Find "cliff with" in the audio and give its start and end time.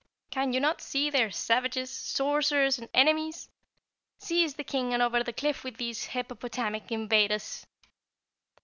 5.31-5.77